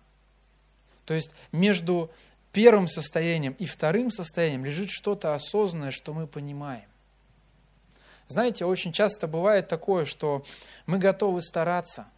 [1.05, 2.11] То есть между
[2.51, 6.89] первым состоянием и вторым состоянием лежит что-то осознанное, что мы понимаем.
[8.27, 10.45] Знаете, очень часто бывает такое, что
[10.87, 12.09] мы готовы стараться,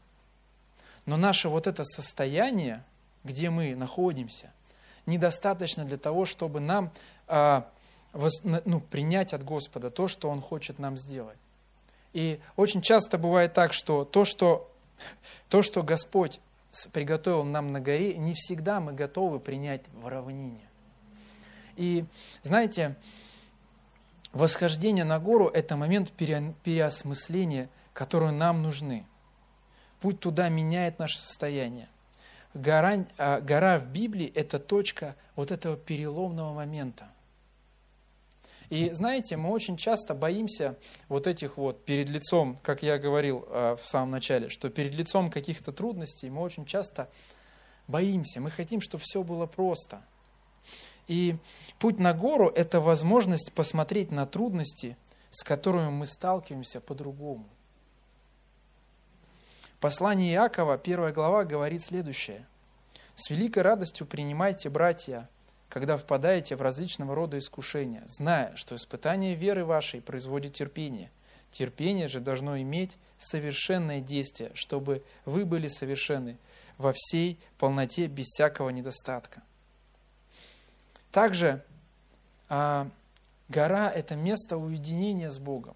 [1.04, 2.82] но наше вот это состояние,
[3.24, 4.50] где мы находимся,
[5.04, 6.90] недостаточно для того, чтобы нам
[7.28, 7.68] а,
[8.44, 11.36] ну, принять от Господа то, что Он хочет нам сделать.
[12.12, 14.70] И очень часто бывает так, что то, что,
[15.48, 16.40] то, что Господь
[16.92, 20.60] приготовил нам на горе, не всегда мы готовы принять в равнине.
[21.76, 22.04] И
[22.42, 22.96] знаете,
[24.32, 29.06] восхождение на гору– это момент переосмысления, который нам нужны.
[30.00, 31.88] Путь туда меняет наше состояние.
[32.52, 37.06] Гора, а, гора в Библии– это точка вот этого переломного момента–
[38.72, 40.78] и знаете, мы очень часто боимся
[41.10, 45.30] вот этих вот перед лицом, как я говорил э, в самом начале, что перед лицом
[45.30, 47.10] каких-то трудностей мы очень часто
[47.86, 48.40] боимся.
[48.40, 50.02] Мы хотим, чтобы все было просто.
[51.06, 51.36] И
[51.78, 54.96] путь на гору– это возможность посмотреть на трудности,
[55.30, 57.44] с которыми мы сталкиваемся по-другому.
[59.80, 62.46] Послание Иакова, первая глава, говорит следующее.
[63.16, 65.28] «С великой радостью принимайте, братья,
[65.72, 71.10] когда впадаете в различного рода искушения, зная, что испытание веры вашей производит терпение.
[71.50, 76.36] Терпение же должно иметь совершенное действие, чтобы вы были совершенны
[76.76, 79.40] во всей полноте без всякого недостатка.
[81.10, 81.64] Также
[82.50, 82.86] а,
[83.48, 85.74] гора– это место уединения с Богом.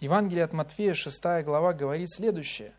[0.00, 2.74] Евангелие от Матфея, 6 глава, говорит следующее.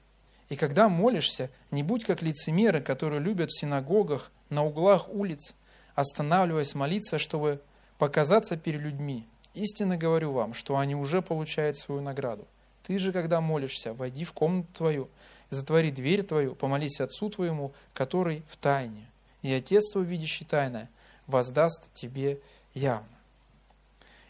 [0.50, 5.56] «И когда молишься, не будь как лицемеры, которые любят в синагогах, на углах улиц,
[6.02, 7.62] останавливаясь молиться, чтобы
[7.98, 9.26] показаться перед людьми.
[9.54, 12.48] Истинно говорю вам, что они уже получают свою награду.
[12.84, 15.10] Ты же, когда молишься, войди в комнату твою,
[15.50, 19.08] затвори дверь твою, помолись Отцу твоему, который в тайне.
[19.42, 20.90] И Отец твой, видящий тайное,
[21.28, 22.40] воздаст тебе
[22.74, 23.08] явно.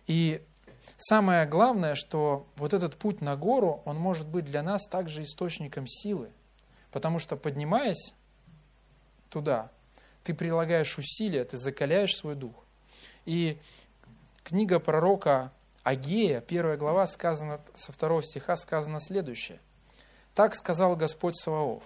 [0.08, 0.42] И
[0.98, 5.88] самое главное, что вот этот путь на гору, он может быть для нас также источником
[5.88, 6.30] силы.
[6.92, 8.14] Потому что поднимаясь
[9.30, 9.72] туда,
[10.24, 12.54] ты прилагаешь усилия, ты закаляешь свой дух.
[13.26, 13.58] И
[14.44, 15.52] книга пророка
[15.84, 19.60] Агея, первая глава, сказано, со второго стиха сказано следующее.
[20.36, 21.84] «Так сказал Господь Саваоф,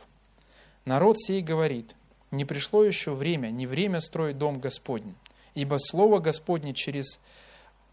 [0.83, 1.95] народ сей говорит,
[2.29, 5.15] не пришло еще время, не время строить дом Господень,
[5.53, 7.19] ибо слово Господне через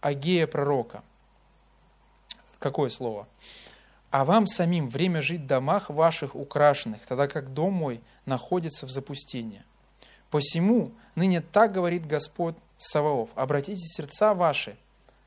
[0.01, 1.03] Агея пророка».
[2.59, 3.29] Какое слово?
[4.11, 8.91] «А вам самим время жить в домах ваших украшенных, тогда как дом мой находится в
[8.91, 9.65] запустении.
[10.33, 14.79] Посему ныне так говорит Господь Саваоф, обратите сердца ваши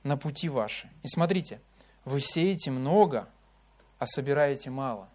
[0.01, 0.89] на пути ваши.
[1.03, 1.61] И смотрите,
[2.05, 3.29] вы сеете много,
[3.99, 5.07] а собираете мало.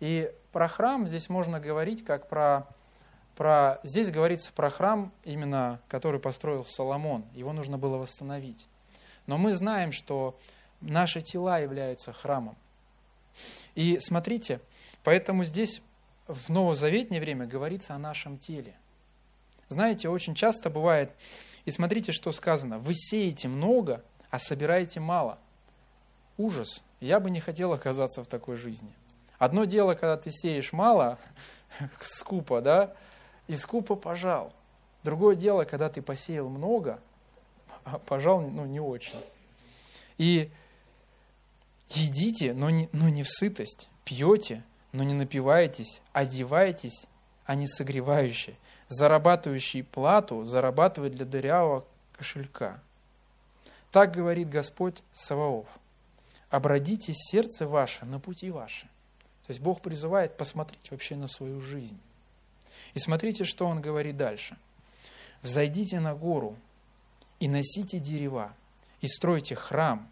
[0.00, 2.66] И про храм здесь можно говорить как про,
[3.36, 3.80] про...
[3.82, 7.26] Здесь говорится про храм, именно который построил Соломон.
[7.34, 8.66] Его нужно было восстановить.
[9.26, 10.38] Но мы знаем, что
[10.80, 12.56] наши тела являются храмом.
[13.74, 14.62] И смотрите,
[15.04, 15.82] поэтому здесь
[16.28, 18.76] в новозаветнее время говорится о нашем теле.
[19.68, 21.10] Знаете, очень часто бывает,
[21.64, 25.38] и смотрите, что сказано, вы сеете много, а собираете мало.
[26.36, 26.84] Ужас.
[27.00, 28.92] Я бы не хотел оказаться в такой жизни.
[29.38, 31.18] Одно дело, когда ты сеешь мало,
[32.00, 32.94] скупо, да,
[33.46, 34.52] и скупо пожал.
[35.04, 37.00] Другое дело, когда ты посеял много,
[37.84, 39.20] а пожал, ну, не очень.
[40.18, 40.50] И
[41.88, 47.06] едите, но не, но не в сытость, пьете, но не напиваетесь, одеваетесь,
[47.44, 48.56] а не согревающие,
[48.88, 51.84] зарабатывающий плату, зарабатывает для дырявого
[52.16, 52.80] кошелька.
[53.90, 55.66] Так говорит Господь Саваоф.
[56.50, 58.86] Обратите сердце ваше на пути ваши.
[59.46, 61.98] То есть Бог призывает посмотреть вообще на свою жизнь.
[62.94, 64.56] И смотрите, что Он говорит дальше.
[65.40, 66.56] «Взойдите на гору
[67.38, 68.52] и носите дерева,
[69.00, 70.08] и стройте храм,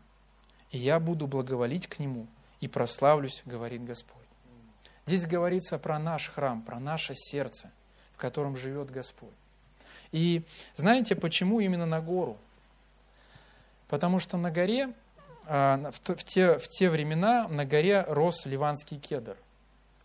[0.71, 2.29] и я буду благоволить к нему,
[2.61, 4.26] и прославлюсь, говорит Господь».
[5.09, 7.71] Здесь говорится про наш храм, про наше сердце,
[8.15, 9.31] в котором живет Господь.
[10.11, 10.43] И
[10.75, 12.37] знаете, почему именно на гору?
[13.87, 14.93] Потому что на горе,
[15.47, 19.37] а, в те, в те времена на горе рос ливанский кедр.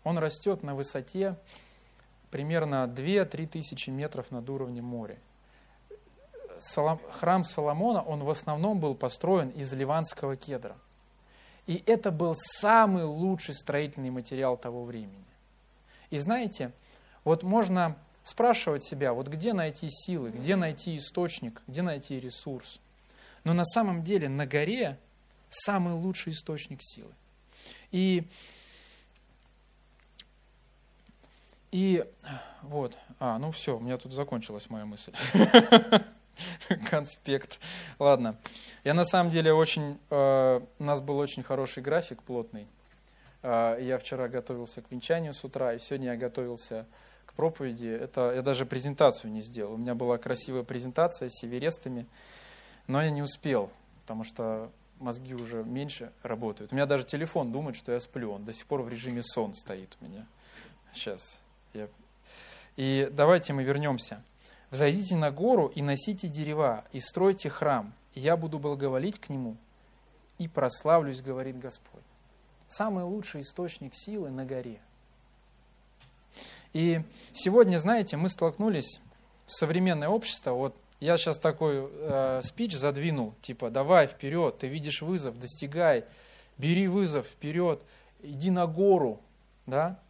[0.04, 1.34] Он растет на высоте
[2.30, 5.18] примерно 2-3 тысячи метров над уровнем моря.
[7.10, 10.76] Храм Соломона, он в основном был построен из ливанского кедра–
[11.66, 15.24] и это был самый лучший строительный материал того времени.
[16.10, 16.72] И знаете,
[17.24, 22.80] вот можно спрашивать себя, вот где найти силы, где найти источник, где найти ресурс.
[23.44, 24.98] Но на самом деле на горе
[25.48, 27.12] самый лучший источник силы.
[27.90, 28.28] И,
[31.70, 32.04] и
[32.62, 35.12] вот, а, ну все, у меня тут закончилась моя мысль.
[36.90, 37.58] Конспект.
[37.98, 38.36] Ладно.
[38.84, 39.98] Я на самом деле очень...
[40.10, 42.66] Э, у нас был очень хороший график, плотный.
[43.42, 46.86] Э, я вчера готовился к венчанию с утра, и сегодня я готовился
[47.26, 47.86] к проповеди.
[47.86, 49.74] Это я даже презентацию не сделал.
[49.74, 52.06] У меня была красивая презентация с северестами,
[52.86, 53.70] но я не успел,
[54.02, 56.72] потому что мозги уже меньше работают.
[56.72, 58.32] У меня даже телефон думает, что я сплю.
[58.32, 60.26] Он до сих пор в режиме сон стоит у меня.
[60.94, 61.40] Сейчас.
[61.74, 61.88] Я...
[62.76, 64.22] И давайте мы вернемся.
[64.72, 69.58] Взойдите на гору и носите дерева, и стройте храм, и я буду благоволить к нему,
[70.38, 72.00] и прославлюсь, говорит Господь.
[72.68, 74.80] Самый лучший источник силы на горе.
[76.72, 77.02] И
[77.34, 79.02] сегодня, знаете, мы столкнулись
[79.44, 80.52] с современное общество.
[80.52, 86.06] Вот я сейчас такой э, спич задвинул, типа, давай вперед, ты видишь вызов, достигай,
[86.56, 87.82] бери вызов вперед,
[88.22, 89.20] иди на гору,
[89.66, 90.00] да,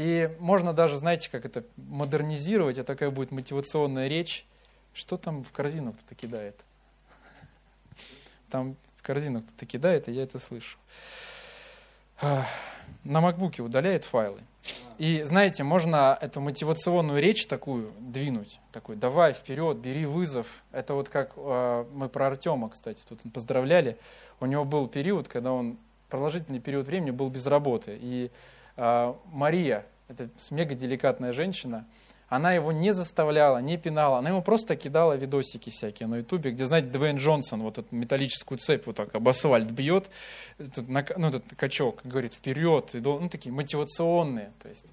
[0.00, 4.46] и можно даже, знаете, как это модернизировать, это такая будет мотивационная речь.
[4.94, 6.58] Что там в корзину кто-то кидает?
[8.48, 10.78] Там в корзину кто-то кидает, и я это слышу.
[12.22, 14.40] На макбуке удаляет файлы.
[14.96, 20.64] И знаете, можно эту мотивационную речь такую двинуть, такой, давай вперед, бери вызов.
[20.72, 23.98] Это вот как э, мы про Артема, кстати, тут поздравляли.
[24.40, 25.76] У него был период, когда он
[26.08, 27.98] продолжительный период времени был без работы.
[28.00, 28.30] И
[28.82, 31.86] а, Мария, это мега деликатная женщина,
[32.30, 36.64] Она его не заставляла, не пинала, она ему просто кидала видосики всякие на ютубе, где,
[36.64, 40.08] знаете, Двейн Джонсон вот эту металлическую цепь вот так об асфальт бьет,
[40.56, 44.52] этот, ну, этот качок говорит вперед, и, ну, такие мотивационные.
[44.62, 44.86] То есть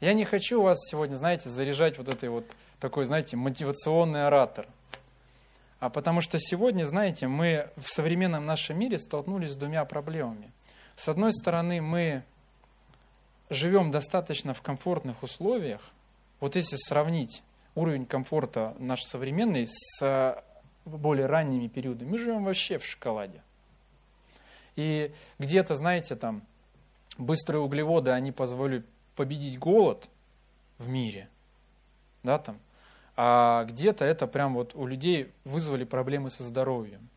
[0.00, 2.46] я не хочу вас сегодня, знаете, заряжать вот этой вот
[2.80, 4.66] такой, знаете, мотивационный оратор.
[5.78, 10.50] А потому что сегодня, знаете, мы в современном нашем мире столкнулись с двумя проблемами.
[10.96, 12.22] С одной стороны, мы
[13.52, 15.80] живем достаточно в комфортных условиях,
[16.40, 17.42] вот если сравнить
[17.74, 20.42] уровень комфорта наш современный с
[20.84, 23.42] более ранними периодами, мы живем вообще в шоколаде.
[24.76, 26.42] И где-то, знаете, там
[27.18, 28.84] быстрые углеводы, они позволят
[29.14, 30.08] победить голод
[30.78, 31.28] в мире,
[32.22, 32.58] да, там,
[33.16, 37.08] а где-то это прям вот у людей вызвали проблемы со здоровьем.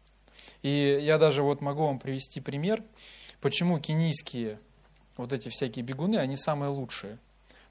[0.62, 2.84] И я даже вот могу вам привести пример,
[3.40, 4.60] почему кенийские
[5.18, 7.18] вот эти всякие бегуны, они самые лучшие.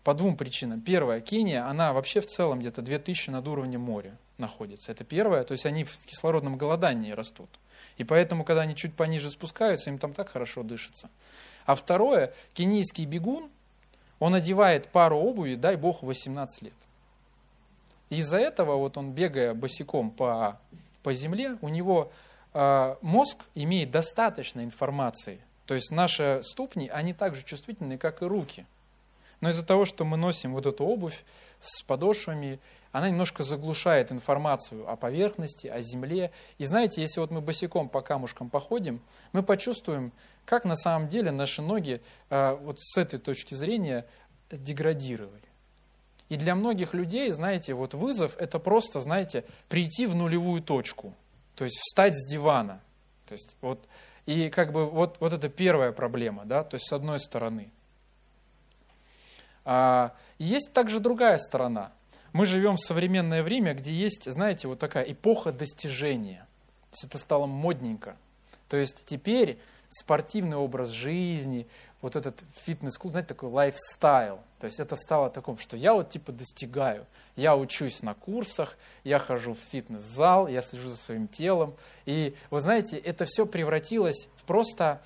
[0.02, 0.80] По двум причинам.
[0.80, 4.92] Первая, Кения, она вообще в целом где-то 2000 над уровнем моря находится.
[4.92, 7.48] Это первое, то есть они в кислородном голодании растут.
[7.96, 11.08] И поэтому, когда они чуть пониже спускаются, им там так хорошо дышится.
[11.64, 13.50] А второе, кенийский бегун,
[14.18, 16.72] он одевает пару обуви, дай бог, 18 лет.
[18.10, 20.60] из-за этого вот он, бегая босиком по,
[21.02, 22.12] по земле, у него
[22.52, 25.40] э, мозг имеет достаточно информации.
[25.66, 28.66] То есть наши ступни, они так же чувствительны, как и руки.
[29.40, 31.24] Но из-за того, что мы носим вот эту обувь
[31.60, 32.60] с подошвами,
[32.92, 36.30] она немножко заглушает информацию о поверхности, о земле.
[36.58, 39.00] И знаете, если вот мы босиком по камушкам походим,
[39.32, 40.12] мы почувствуем,
[40.44, 42.00] как на самом деле наши ноги
[42.30, 44.06] а, вот с этой точки зрения
[44.50, 45.42] деградировали.
[46.28, 51.14] И для многих людей, знаете, вот вызов– это просто, знаете, прийти в нулевую точку,
[51.54, 52.80] то есть встать с дивана.
[53.26, 53.78] То есть вот,
[54.26, 57.70] и как бы вот, вот это первая проблема, да, то есть с одной стороны–
[59.64, 61.92] а, есть также другая сторона.
[62.32, 66.46] Мы живем в современное время, где есть, знаете, вот такая эпоха достижения.
[66.90, 68.16] То есть это стало модненько.
[68.68, 69.58] То есть теперь
[69.88, 71.66] спортивный образ жизни,
[72.04, 74.38] вот этот фитнес-клуб, знаете, такой лайфстайл.
[74.60, 77.06] То есть это стало таком, что я вот типа достигаю.
[77.34, 81.74] Я учусь на курсах, я хожу в фитнес-зал, я слежу за своим телом.
[82.04, 85.00] И вы знаете, это все превратилось просто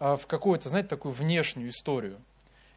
[0.00, 2.18] а, в какую-то, знаете, такую внешнюю историю.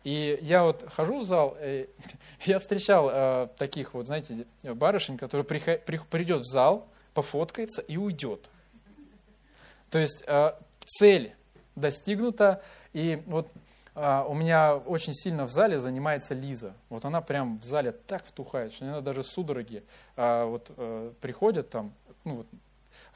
[0.04, 1.90] И я вот хожу в зал, и
[2.46, 7.98] я встречал э, таких вот, знаете, барышень, которые приход, при, придет в зал, пофоткается и
[7.98, 8.52] уйдет.
[9.90, 10.52] То есть э,
[10.86, 11.34] цель
[11.76, 12.62] достигнута,
[12.94, 13.50] и вот
[13.96, 16.74] э, у меня очень сильно в зале занимается Лиза.
[16.90, 19.84] Вот она прям в зале так втухает, что иногда даже судороги
[20.16, 22.48] э, вот, э, приходят там, ну, вот,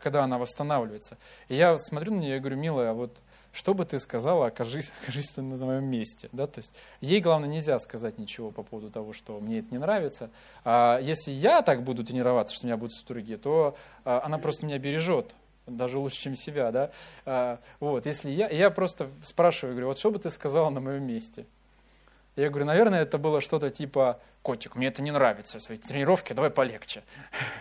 [0.01, 1.17] когда она восстанавливается.
[1.47, 3.21] И я смотрю на нее и говорю, милая, а вот
[3.57, 6.29] что бы ты сказала, окажись, окажись ты на моем месте.
[6.31, 6.45] Да?
[6.47, 10.29] То есть ей, главное, нельзя сказать ничего по поводу того, что мне это не нравится.
[10.63, 13.75] А если я так буду тренироваться, что у меня будут судороги, то
[14.05, 15.35] а, она просто меня бережет,
[15.67, 16.71] даже лучше, чем себя.
[16.71, 16.91] Да?
[17.25, 21.03] А, вот, если я, я просто спрашиваю, говорю, вот что бы ты сказала на моем
[21.03, 21.45] месте?
[22.35, 26.49] Я говорю, наверное, это было что-то типа, котик, мне это не нравится, свои тренировки, давай
[26.49, 27.03] полегче.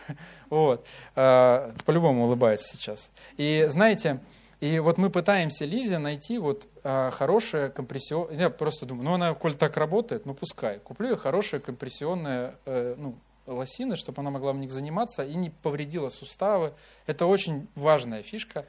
[0.51, 0.87] Вот.
[1.15, 3.11] А, по-любому улыбается сейчас.
[3.37, 4.21] И знаете,
[4.61, 8.39] и вот мы пытаемся Лизе найти вот а, хорошее компрессионное...
[8.39, 10.79] Я просто думаю, ну она, коль так работает, ну пускай.
[10.79, 13.17] Куплю ей хорошее компрессионное э, ну,
[13.47, 16.75] лосины, чтобы она могла в них заниматься и не повредила суставы.
[17.07, 18.67] Это очень важная фишка.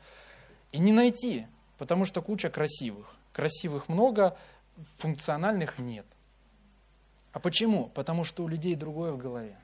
[0.72, 1.48] И не найти,
[1.78, 3.16] потому что куча красивых.
[3.34, 4.38] Красивых много,
[4.98, 6.06] функциональных нет.
[7.32, 7.92] А почему?
[7.94, 9.58] Потому что у людей другое в голове.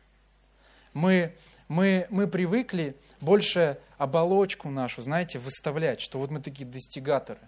[0.93, 1.35] Мы,
[1.67, 7.39] мы, мы привыкли больше оболочку нашу, знаете, выставлять, что вот мы такие достигаторы.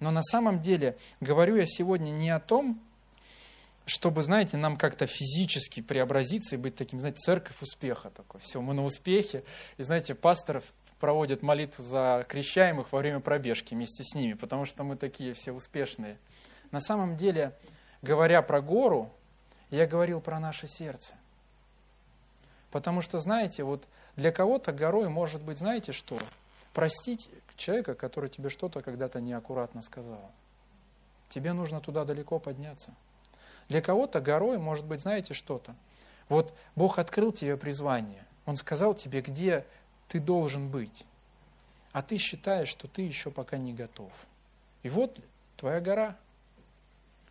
[0.00, 2.80] Но на самом деле говорю я сегодня не о том,
[3.86, 8.40] чтобы, знаете, нам как-то физически преобразиться и быть таким, знаете, церковь успеха такой.
[8.40, 9.44] Все, мы на успехе.
[9.78, 10.64] И, знаете, пасторов
[10.98, 15.52] проводят молитву за крещаемых во время пробежки вместе с ними, потому что мы такие все
[15.52, 16.18] успешные.
[16.72, 17.56] На самом деле,
[18.02, 19.12] говоря про гору,
[19.70, 21.14] я говорил про наше сердце.
[22.72, 26.18] Потому что, знаете, вот для кого-то горой может быть, знаете что?
[26.72, 30.30] Простить человека, который тебе что-то когда-то неаккуратно сказал.
[31.28, 32.92] Тебе нужно туда далеко подняться.
[33.68, 35.74] Для кого-то горой может быть, знаете, что-то.
[36.28, 38.24] Вот Бог открыл тебе призвание.
[38.44, 39.64] Он сказал тебе, где
[40.08, 41.04] ты должен быть.
[41.92, 44.12] А ты считаешь, что ты еще пока не готов.
[44.82, 45.18] И вот
[45.56, 46.16] твоя гора.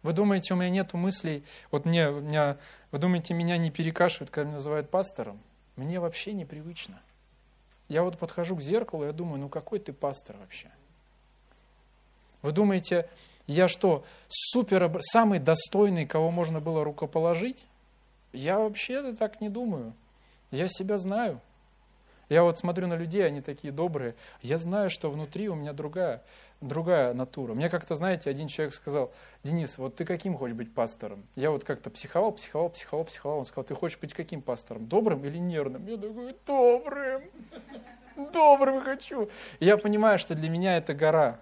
[0.02, 2.58] Вы думаете, у меня нет мыслей, вот мне, меня,
[2.92, 5.40] вы думаете, меня не перекашивают, когда меня называют пастором?
[5.78, 7.02] Мне вообще непривычно.
[7.88, 10.70] Я вот подхожу к зеркалу, я думаю, ну какой ты пастор вообще?
[12.42, 13.10] Вы думаете,
[13.48, 17.66] я что, супер, самый достойный, кого можно было рукоположить?
[18.34, 19.94] Я вообще так не думаю.
[20.52, 21.40] Я себя знаю.
[22.28, 24.16] Я вот смотрю на людей, они такие добрые.
[24.42, 26.24] Я знаю, что внутри у меня другая,
[26.60, 27.54] другая натура.
[27.54, 29.12] Мне как-то, знаете, один человек сказал,
[29.44, 31.24] Денис, вот ты каким хочешь быть пастором?
[31.36, 33.38] Я вот как-то психовал, психовал, психовал, психовал.
[33.40, 34.88] Он сказал, ты хочешь быть каким пастором?
[34.88, 35.86] Добрым или нервным?
[35.86, 37.24] Я такой, добрым,
[38.34, 39.30] добрым хочу.
[39.60, 41.40] Я понимаю, что для меня это гора.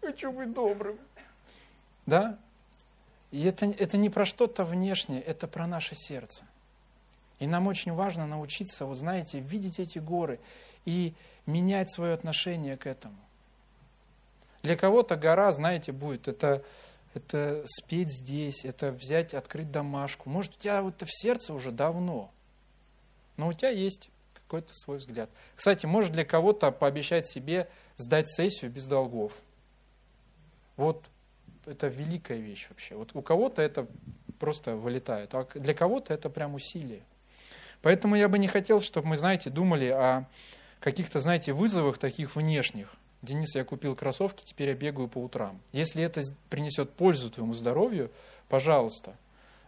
[0.00, 0.98] Хочу быть добрым.
[2.06, 2.38] Да?
[3.30, 6.44] И это, это не про что-то внешнее, это про наше сердце.
[7.38, 10.40] И нам очень важно научиться, вот знаете, видеть эти горы
[10.84, 11.14] и
[11.46, 13.16] менять свое отношение к этому.
[14.62, 16.64] Для кого-то гора, знаете, будет это,
[17.14, 20.28] это спеть здесь, это взять, открыть домашку.
[20.28, 22.30] Может, у тебя вот это в сердце уже давно,
[23.36, 25.30] но у тебя есть какой-то свой взгляд.
[25.54, 29.32] Кстати, может для кого-то пообещать себе сдать сессию без долгов.
[30.78, 31.04] Вот
[31.66, 32.94] это великая вещь вообще.
[32.94, 33.86] Вот у кого-то это
[34.38, 37.02] просто вылетает, а для кого-то это прям усилие.
[37.82, 40.24] Поэтому я бы не хотел, чтобы мы, знаете, думали о
[40.80, 42.94] каких-то, знаете, вызовах таких внешних.
[43.22, 45.60] Денис, я купил кроссовки, теперь я бегаю по утрам.
[45.72, 48.10] Если это принесет пользу твоему здоровью,
[48.48, 49.16] пожалуйста.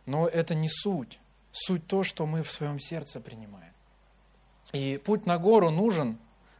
[0.06, 1.18] Но это не суть.
[1.50, 3.72] Суть то, что мы в своем сердце принимаем.
[4.72, 6.18] И путь на гору нужен,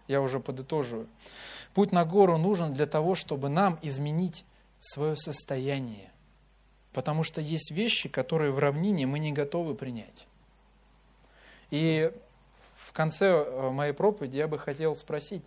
[0.09, 1.07] я уже подытоживаю,
[1.75, 4.45] путь на гору нужен для того, чтобы нам изменить
[4.79, 6.11] свое состояние.
[6.93, 10.27] Потому что есть вещи, которые в равнине мы не готовы принять.
[11.71, 12.12] И
[12.77, 15.45] в конце э, моей проповеди я бы хотел спросить,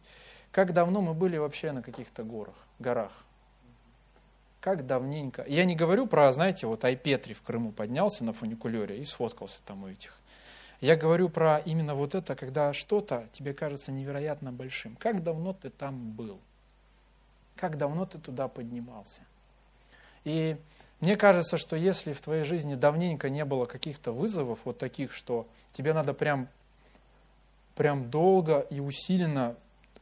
[0.52, 3.12] как давно мы были вообще на каких-то горах, горах?
[4.62, 5.44] Как давненько?
[5.46, 9.84] Я не говорю про, знаете, вот Айпетри в Крыму поднялся на фуникулере и сфоткался там
[9.84, 10.18] у этих.
[10.84, 14.98] Я говорю про именно вот это, когда что-то тебе кажется невероятно большим.
[14.98, 16.42] Как давно ты там был?
[17.56, 19.22] Как давно ты туда поднимался?
[20.26, 20.58] И
[21.00, 25.48] мне кажется, что если в твоей жизни давненько не было каких-то вызовов, вот таких, что
[25.72, 26.50] тебе надо прям,
[27.76, 29.56] прям долго и усиленно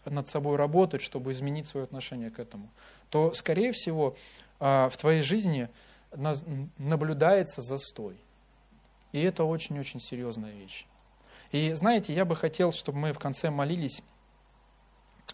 [0.06, 2.68] над собой работать, чтобы изменить свое отношение к этому,
[3.12, 4.16] то, скорее всего,
[4.60, 5.70] а, в твоей жизни
[6.80, 8.18] наблюдается застой.
[9.12, 10.86] И это очень-очень серьезная вещь.
[11.52, 14.02] И знаете, я бы хотел, чтобы мы в конце молились,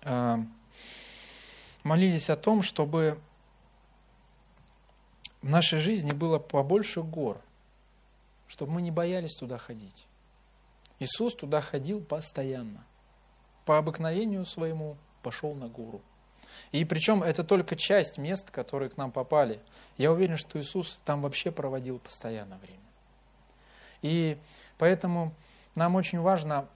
[0.03, 0.39] а,
[1.83, 3.19] молились о том, чтобы
[5.41, 7.39] в нашей жизни было побольше гор,
[8.47, 10.07] чтобы мы не боялись туда ходить.
[10.99, 12.83] Иисус туда ходил постоянно.
[13.65, 16.01] По обыкновению своему пошел на гору.
[16.71, 19.59] И причем это только часть мест, которые к нам попали.
[19.97, 22.86] Я уверен, что Иисус там вообще проводил постоянно время.
[24.01, 24.37] И
[24.77, 25.33] поэтому
[25.75, 26.67] нам очень важно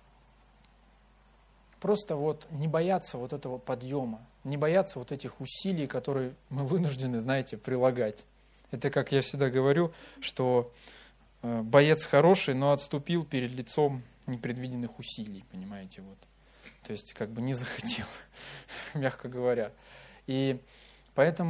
[1.80, 7.20] просто вот не бояться вот этого подъема, не бояться вот этих усилий, которые мы вынуждены,
[7.20, 8.24] знаете, прилагать.
[8.70, 9.92] Это, как я всегда говорю,
[10.22, 10.72] что
[11.42, 16.18] э, боец хороший, но отступил перед лицом непредвиденных усилий, понимаете, вот.
[16.84, 18.06] То есть, как бы не захотел,
[18.94, 19.72] мягко говоря.
[20.28, 20.62] И
[21.16, 21.50] поэтому